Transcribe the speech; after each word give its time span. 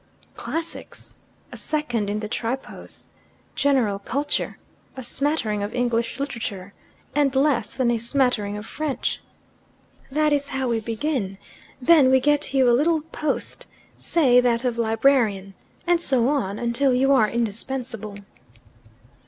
Classics! 0.35 1.17
A 1.51 1.57
second 1.57 2.09
in 2.09 2.21
the 2.21 2.27
Tripos. 2.27 3.05
General 3.53 3.99
culture. 3.99 4.57
A 4.97 5.03
smattering 5.03 5.61
of 5.61 5.75
English 5.75 6.19
Literature, 6.19 6.73
and 7.13 7.35
less 7.35 7.75
than 7.75 7.91
a 7.91 7.99
smattering 7.99 8.57
of 8.57 8.65
French. 8.65 9.21
"That 10.09 10.33
is 10.33 10.49
how 10.49 10.67
we 10.69 10.79
begin. 10.79 11.37
Then 11.79 12.09
we 12.09 12.19
get 12.19 12.51
you 12.51 12.67
a 12.67 12.73
little 12.73 13.01
post 13.11 13.67
say 13.99 14.39
that 14.41 14.65
of 14.65 14.75
librarian. 14.79 15.53
And 15.85 16.01
so 16.01 16.29
on, 16.29 16.57
until 16.57 16.95
you 16.95 17.11
are 17.11 17.29
indispensable." 17.29 18.15